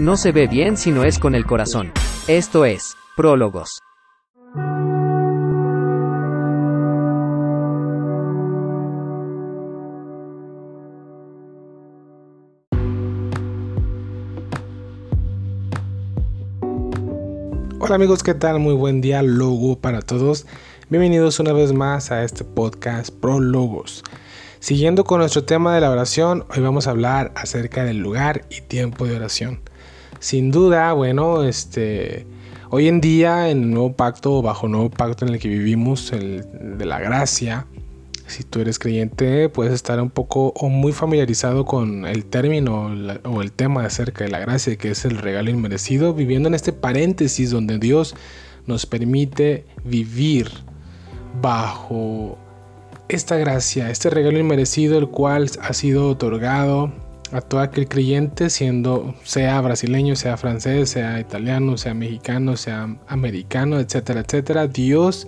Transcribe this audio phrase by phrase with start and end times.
[0.00, 1.90] No se ve bien si no es con el corazón.
[2.28, 3.80] Esto es, Prólogos.
[17.80, 18.60] Hola amigos, ¿qué tal?
[18.60, 20.46] Muy buen día, logo para todos.
[20.90, 24.04] Bienvenidos una vez más a este podcast Prólogos.
[24.60, 28.60] Siguiendo con nuestro tema de la oración, hoy vamos a hablar acerca del lugar y
[28.60, 29.60] tiempo de oración.
[30.20, 32.26] Sin duda, bueno, este,
[32.70, 36.12] hoy en día en el nuevo pacto bajo el nuevo pacto en el que vivimos,
[36.12, 36.44] el
[36.78, 37.66] de la gracia,
[38.28, 42.92] si tú eres creyente, puedes estar un poco o muy familiarizado con el término
[43.24, 46.72] o el tema acerca de la gracia, que es el regalo inmerecido, viviendo en este
[46.72, 48.14] paréntesis donde Dios
[48.66, 50.50] nos permite vivir
[51.40, 52.36] bajo
[53.08, 56.92] esta gracia, este regalo inmerecido, el cual ha sido otorgado
[57.32, 63.78] a todo aquel creyente, siendo sea brasileño, sea francés, sea italiano, sea mexicano, sea americano,
[63.78, 64.66] etcétera, etcétera.
[64.66, 65.26] Dios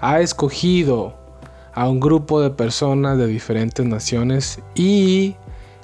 [0.00, 1.16] ha escogido
[1.74, 5.36] a un grupo de personas de diferentes naciones y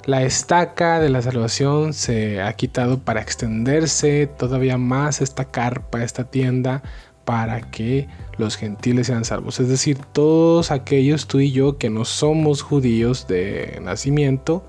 [0.05, 6.25] la estaca de la salvación se ha quitado para extenderse todavía más esta carpa, esta
[6.25, 6.83] tienda,
[7.23, 9.59] para que los gentiles sean salvos.
[9.59, 14.63] Es decir, todos aquellos tú y yo que no somos judíos de nacimiento,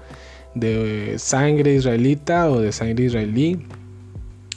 [0.56, 3.58] de sangre israelita o de sangre israelí,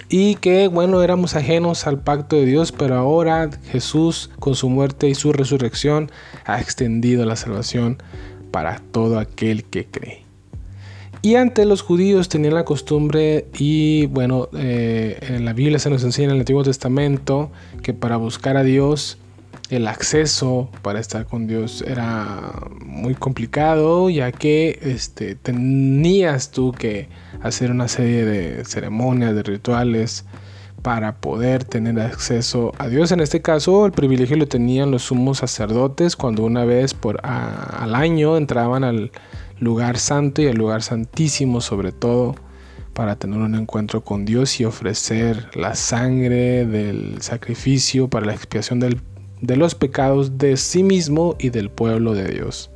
[0.09, 5.07] y que bueno, éramos ajenos al pacto de Dios, pero ahora Jesús con su muerte
[5.07, 6.09] y su resurrección
[6.45, 8.01] ha extendido la salvación
[8.49, 10.23] para todo aquel que cree.
[11.21, 16.03] Y antes los judíos tenían la costumbre, y bueno, eh, en la Biblia se nos
[16.03, 17.51] enseña en el Antiguo Testamento
[17.83, 19.17] que para buscar a Dios,
[19.69, 22.53] el acceso para estar con Dios era
[22.83, 27.07] muy complicado, ya que este, tenías tú que
[27.41, 30.25] hacer una serie de ceremonias, de rituales,
[30.81, 33.11] para poder tener acceso a Dios.
[33.11, 37.95] En este caso, el privilegio lo tenían los sumos sacerdotes cuando una vez por al
[37.95, 39.11] año entraban al
[39.59, 42.35] lugar santo y al lugar santísimo sobre todo
[42.93, 48.79] para tener un encuentro con Dios y ofrecer la sangre del sacrificio para la expiación
[49.41, 52.69] de los pecados de sí mismo y del pueblo de Dios.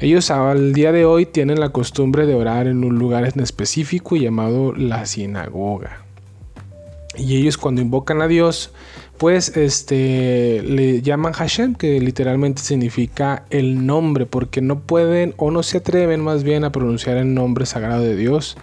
[0.00, 4.16] Ellos al día de hoy tienen la costumbre de orar en un lugar en específico
[4.16, 6.04] llamado la sinagoga.
[7.16, 8.72] Y ellos cuando invocan a Dios
[9.22, 15.62] pues este le llaman Hashem, que literalmente significa el nombre, porque no pueden o no
[15.62, 18.56] se atreven más bien a pronunciar el nombre sagrado de Dios,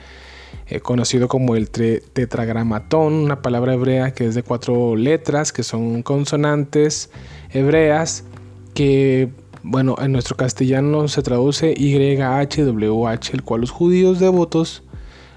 [0.70, 6.04] eh, conocido como el tetragramatón, una palabra hebrea que es de cuatro letras, que son
[6.04, 7.10] consonantes
[7.52, 8.24] hebreas,
[8.74, 9.30] que
[9.64, 14.84] bueno, en nuestro castellano se traduce YHWH, el cual los judíos devotos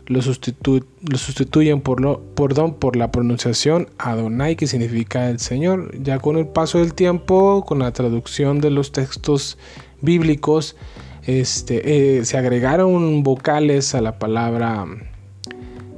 [0.06, 5.91] lo, sustituyen por, lo, por, por la pronunciación Adonai, que significa el Señor.
[6.03, 9.59] Ya con el paso del tiempo, con la traducción de los textos
[10.00, 10.76] bíblicos,
[11.25, 14.87] este, eh, se agregaron vocales a la palabra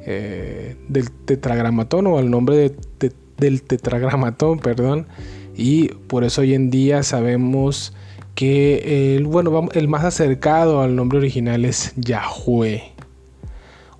[0.07, 2.73] eh, del tetragramatón o al nombre
[3.39, 5.07] del tetragramatón, perdón,
[5.57, 7.95] y por eso hoy en día sabemos
[8.35, 12.95] que el, bueno, el más acercado al nombre original es Yahweh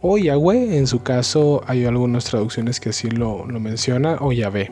[0.07, 4.71] o Yahweh, en su caso hay algunas traducciones que así lo, lo menciona, o Yahvé.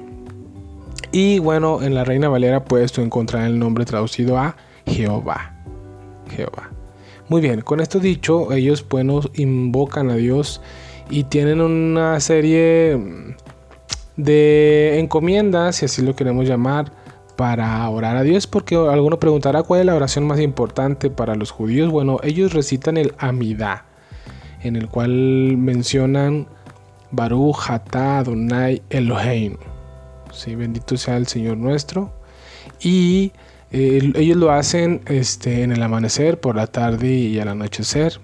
[1.10, 5.54] Y bueno, en la Reina Valera puedes tú encontrar el nombre traducido a Jehová.
[6.37, 6.69] Jehová.
[7.31, 10.60] Muy bien, con esto dicho, ellos bueno, invocan a Dios
[11.11, 12.99] y tienen una serie
[14.17, 16.93] de encomiendas, si así lo queremos llamar,
[17.37, 21.51] para orar a Dios, porque alguno preguntará cuál es la oración más importante para los
[21.51, 21.91] judíos.
[21.91, 23.87] Bueno, ellos recitan el Amidá
[24.62, 25.11] en el cual
[25.57, 26.47] mencionan
[27.11, 29.57] Baruch Hatá Adonai Elohim.
[30.33, 30.55] ¿sí?
[30.55, 32.12] Bendito sea el Señor nuestro.
[32.81, 33.33] Y
[33.71, 38.21] eh, ellos lo hacen este, en el amanecer, por la tarde y al anochecer.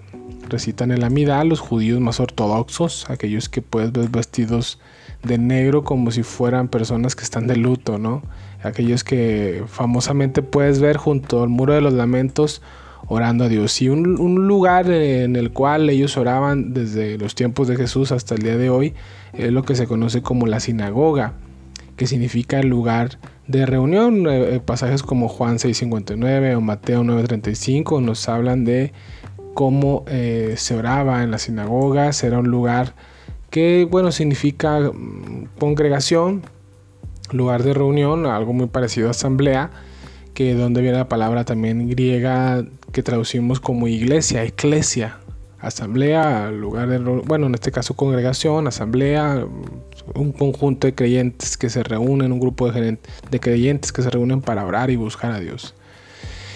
[0.49, 4.79] Recitan el Amidá, los judíos más ortodoxos, aquellos que puedes ver vestidos
[5.23, 8.21] de negro como si fueran personas que están de luto, ¿no?
[8.63, 12.61] Aquellos que famosamente puedes ver junto al muro de los lamentos
[13.07, 13.81] orando a Dios.
[13.81, 18.41] Y un, lugar en el cual ellos oraban desde los tiempos de Jesús hasta el
[18.41, 18.93] día de hoy
[19.33, 21.33] es lo que se conoce como la sinagoga,
[21.95, 24.27] que significa lugar de reunión.
[24.27, 28.93] Eh, eh, pasajes como Juan 6.59 o Mateo 9.35 nos hablan de
[29.53, 32.23] cómo eh, se oraba en las sinagogas.
[32.23, 32.95] Era un lugar
[33.49, 36.43] que, bueno, significa mm, congregación,
[37.31, 39.71] lugar de reunión, algo muy parecido a asamblea
[40.39, 42.63] que donde viene la palabra también griega
[42.93, 45.17] que traducimos como iglesia, eclesia,
[45.59, 49.45] asamblea, lugar de, bueno, en este caso congregación, asamblea,
[50.15, 52.97] un conjunto de creyentes que se reúnen, un grupo de,
[53.29, 55.75] de creyentes que se reúnen para orar y buscar a Dios.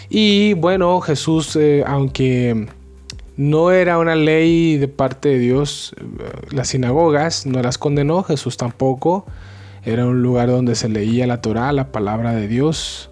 [0.10, 2.68] Y bueno, Jesús, eh, aunque
[3.35, 5.95] no era una ley de parte de Dios,
[6.51, 9.25] las sinagogas no las condenó, Jesús tampoco.
[9.85, 13.09] Era un lugar donde se leía la Torah, la palabra de Dios,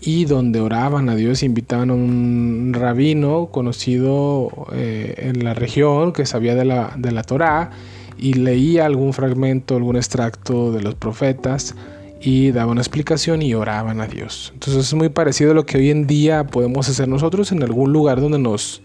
[0.00, 6.26] y donde oraban a Dios, invitaban a un rabino conocido eh, en la región que
[6.26, 7.70] sabía de la, de la Torah
[8.18, 11.74] y leía algún fragmento, algún extracto de los profetas
[12.20, 14.50] y daba una explicación y oraban a Dios.
[14.54, 17.92] Entonces es muy parecido a lo que hoy en día podemos hacer nosotros en algún
[17.92, 18.82] lugar donde nos,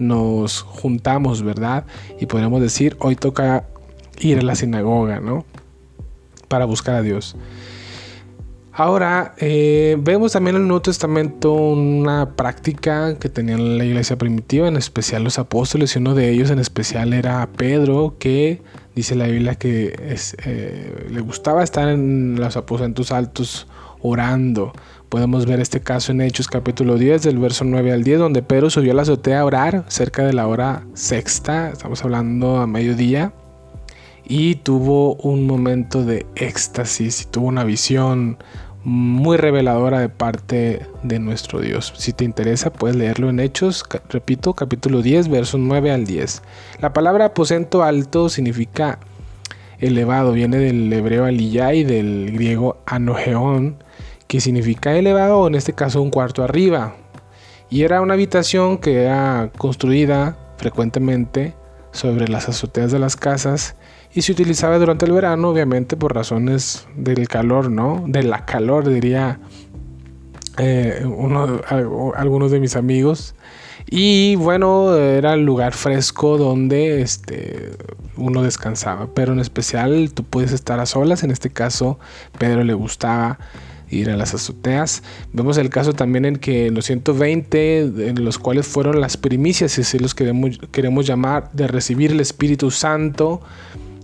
[0.00, 1.84] nos juntamos, ¿verdad?
[2.18, 3.64] Y podemos decir, hoy toca
[4.18, 5.44] ir a la sinagoga, ¿no?
[6.48, 7.36] Para buscar a Dios.
[8.72, 14.68] Ahora, eh, vemos también en el Nuevo Testamento una práctica que tenía la iglesia primitiva,
[14.68, 18.62] en especial los apóstoles, y uno de ellos en especial era Pedro, que
[18.94, 19.94] dice la Biblia que
[20.44, 23.66] eh, le gustaba estar en los aposentos altos
[24.02, 24.72] orando.
[25.08, 28.70] Podemos ver este caso en Hechos capítulo 10, del verso 9 al 10, donde Pedro
[28.70, 33.32] subió a la azotea a orar cerca de la hora sexta, estamos hablando a mediodía,
[34.24, 38.38] y tuvo un momento de éxtasis y tuvo una visión
[38.84, 41.92] muy reveladora de parte de nuestro Dios.
[41.96, 46.42] Si te interesa, puedes leerlo en Hechos, repito, capítulo 10, versos 9 al 10.
[46.80, 49.00] La palabra aposento alto significa
[49.80, 53.82] elevado, viene del hebreo aliyah y del griego anogeón,
[54.30, 56.94] que significa elevado, o en este caso un cuarto arriba.
[57.68, 61.56] Y era una habitación que era construida frecuentemente
[61.90, 63.74] sobre las azoteas de las casas
[64.14, 68.04] y se utilizaba durante el verano, obviamente por razones del calor, ¿no?
[68.06, 69.40] De la calor, diría
[70.58, 71.60] eh, uno,
[72.14, 73.34] algunos de mis amigos.
[73.90, 77.72] Y bueno, era el lugar fresco donde este,
[78.16, 81.98] uno descansaba, pero en especial tú puedes estar a solas, en este caso
[82.38, 83.40] Pedro le gustaba
[83.90, 85.02] ir a las azoteas.
[85.32, 89.72] Vemos el caso también en que en los 120, en los cuales fueron las primicias,
[89.72, 93.40] si los queremos, queremos llamar, de recibir el Espíritu Santo,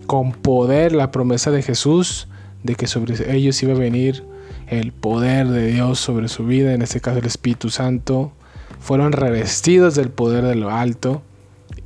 [0.07, 2.29] con poder la promesa de Jesús
[2.63, 4.25] de que sobre ellos iba a venir
[4.69, 8.33] el poder de Dios sobre su vida, en este caso el Espíritu Santo,
[8.81, 11.23] fueron revestidos del poder de lo alto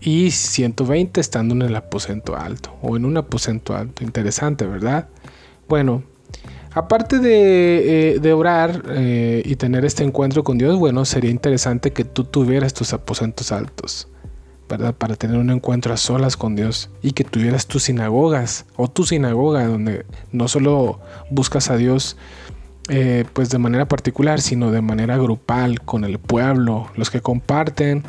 [0.01, 4.03] y 120 estando en el aposento alto o en un aposento alto.
[4.03, 5.09] Interesante, ¿verdad?
[5.69, 6.03] Bueno,
[6.73, 12.05] aparte de, eh, orar eh, y tener este encuentro con Dios, bueno, sería interesante que
[12.05, 14.09] tú tuvieras tus aposentos altos.
[14.69, 19.05] Para tener un encuentro a solas con Dios y que tuvieras tus sinagogas o tu
[19.05, 22.17] sinagoga donde no solo buscas a Dios
[22.93, 28.03] eh, pues de manera particular, sino de manera grupal con el pueblo, los que comparten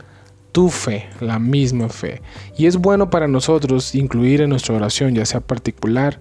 [0.51, 2.23] tu fe, la misma fe.
[2.57, 6.19] Y es bueno para nosotros incluir en nuestra oración, ya sea particular,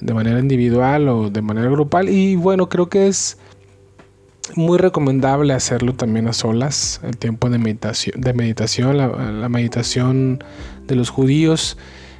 [0.00, 2.08] de manera individual o de manera grupal.
[2.08, 3.38] Y bueno, creo que es
[4.54, 10.44] muy recomendable hacerlo también a solas, el tiempo de meditación, de meditación la, meditación
[10.86, 11.78] de los judíos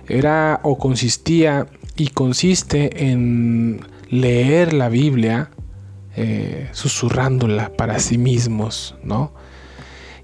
[0.08, 1.66] era o consistía
[1.96, 5.50] y consiste en leer la Biblia
[6.16, 9.32] eh, susurrándola para sí mismos, ¿no?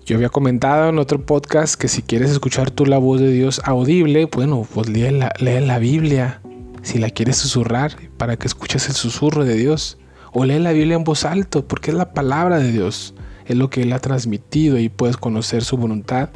[0.06, 3.60] Yo había comentado en otro podcast que si quieres escuchar tú la voz de Dios
[3.64, 6.40] audible, bueno, pues lee la, lee la Biblia.
[6.82, 9.98] Si la quieres susurrar, para que escuches el susurro de Dios.
[10.32, 13.14] O lee la Biblia en voz alta, porque es la palabra de Dios.
[13.46, 16.30] Es lo que Él ha transmitido y puedes conocer su voluntad.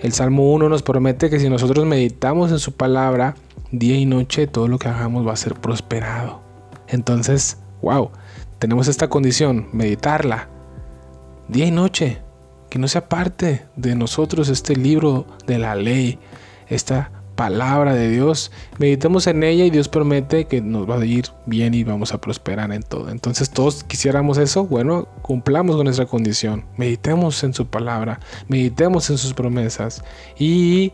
[0.00, 3.34] El Salmo 1 nos promete que si nosotros meditamos en su palabra,
[3.72, 6.42] día y noche, todo lo que hagamos va a ser prosperado.
[6.88, 8.10] Entonces, wow,
[8.58, 10.48] tenemos esta condición, meditarla,
[11.48, 12.22] día y noche.
[12.70, 16.18] Que no sea parte de nosotros este libro de la ley,
[16.68, 21.26] esta palabra de Dios, meditemos en ella y Dios promete que nos va a ir
[21.46, 23.10] bien y vamos a prosperar en todo.
[23.10, 28.18] Entonces todos quisiéramos eso, bueno, cumplamos con nuestra condición, meditemos en su palabra,
[28.48, 30.02] meditemos en sus promesas
[30.36, 30.90] y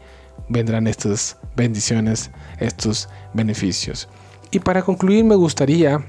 [0.51, 4.07] vendrán estas bendiciones, estos beneficios.
[4.51, 6.05] Y para concluir me gustaría,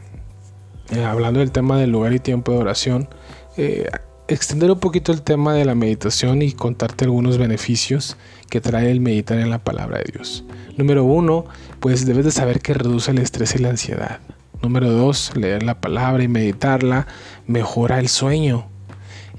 [0.92, 3.08] eh, hablando del tema del lugar y tiempo de oración,
[3.56, 3.88] eh,
[4.28, 8.18] extender un poquito el tema de la meditación y contarte algunos beneficios
[8.50, 10.44] que trae el meditar en la palabra de Dios.
[10.78, 11.46] Número uno,
[11.80, 14.20] pues debes de saber que reduce el estrés y la ansiedad.
[14.62, 17.08] Número dos, leer la palabra y meditarla
[17.46, 18.68] mejora el sueño.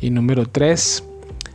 [0.00, 1.02] Y número tres,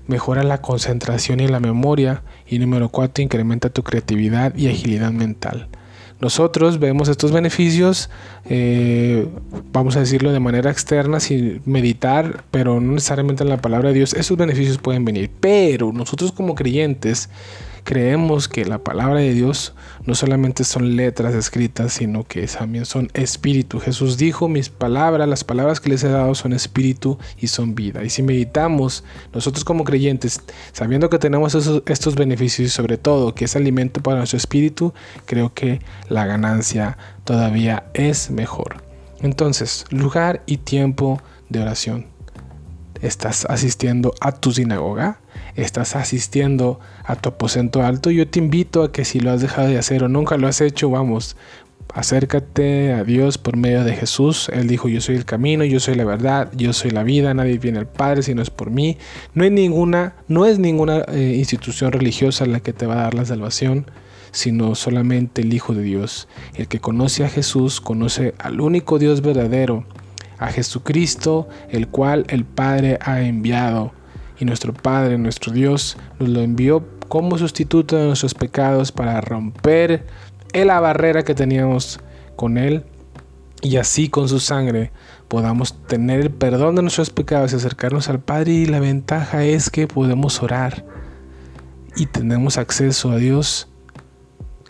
[0.08, 2.24] mejora la concentración y la memoria.
[2.48, 5.70] Y número cuatro, incrementa tu creatividad y agilidad mental.
[6.22, 8.12] Nosotros vemos estos beneficios,
[8.46, 9.28] eh,
[9.74, 13.96] vamos a decirlo de manera externa, sin meditar, pero no necesariamente en la palabra de
[13.96, 15.32] Dios, esos beneficios pueden venir.
[15.40, 17.30] Pero nosotros como creyentes
[17.84, 19.74] creemos que la palabra de Dios
[20.06, 23.80] no solamente son letras escritas, sino que también son espíritu.
[23.80, 28.04] Jesús dijo, mis palabras, las palabras que les he dado son espíritu y son vida.
[28.04, 30.42] Y si meditamos, nosotros como creyentes,
[30.74, 34.94] sabiendo que tenemos estos beneficios y sobre todo que es alimento para nuestro espíritu,
[35.26, 38.84] creo que la ganancia todavía es mejor.
[39.22, 42.08] Entonces, lugar y tiempo de oración.
[43.02, 45.21] ¿Estás asistiendo a tu sinagoga?
[45.56, 48.12] ¿Estás asistiendo a tu aposento alto?
[48.12, 50.62] Yo te invito a que si lo has dejado de hacer o nunca lo has
[50.62, 51.36] hecho, vamos,
[51.94, 54.50] acércate a Dios por medio de Jesús.
[54.54, 57.58] Él dijo, yo soy el camino, yo soy la verdad, yo soy la vida, nadie
[57.58, 58.98] viene al Padre si no es por mí.
[59.34, 63.14] No hay ninguna, no es ninguna eh, institución religiosa la que te va a dar
[63.14, 63.86] la salvación,
[64.32, 66.28] sino solamente el Hijo de Dios.
[66.56, 69.86] El que conoce a Jesús conoce al único Dios verdadero
[70.42, 73.94] a Jesucristo, el cual el Padre ha enviado.
[74.42, 80.08] Y nuestro Padre, nuestro Dios, nos lo envió como sustituto de nuestros pecados para romper
[80.52, 82.00] la barrera que teníamos
[82.36, 82.84] con Él
[83.62, 84.92] y así con su sangre
[85.28, 89.70] podamos tener el perdón de nuestros pecados y acercarnos al Padre y la ventaja es
[89.70, 90.84] que podemos orar
[91.96, 93.71] y tenemos acceso a Dios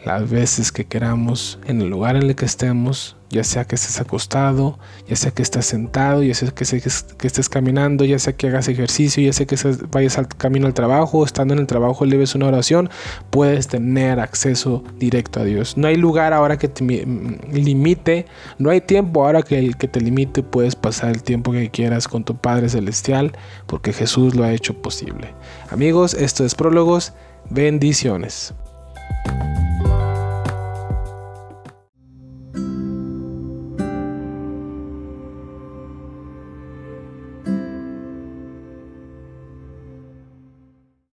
[0.04, 4.00] las veces que queramos, en el lugar en el que estemos, ya sea que estés
[4.00, 4.78] acostado,
[5.08, 9.24] ya sea que estés sentado, ya sea que, estés caminando, ya sea que hagas ejercicio,
[9.24, 9.56] ya sea que
[9.92, 12.90] vayas al camino al trabajo, estando en el trabajo leves una oración,
[13.30, 15.78] puedes tener acceso directo a Dios.
[15.78, 18.26] No hay lugar ahora que te limite,
[18.58, 22.24] no hay tiempo ahora que, que te limite, puedes pasar el tiempo que quieras con
[22.24, 23.32] tu Padre Celestial,
[23.68, 25.34] porque Jesús lo ha hecho posible.
[25.70, 27.14] Amigos, esto es Prólogos,
[27.50, 28.54] bendiciones.